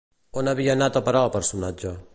On 0.41 0.49
havia 0.53 0.71
anat 0.77 0.97
a 1.01 1.05
parar 1.11 1.23
el 1.29 1.33
personatge? 1.37 1.95